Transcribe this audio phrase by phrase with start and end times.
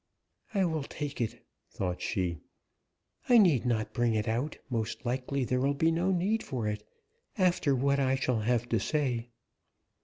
[0.55, 2.39] "I will take it," thought she.
[3.29, 6.83] "I need not bring it out; most likely there will be no need for it,
[7.37, 9.29] after what I shall have to say.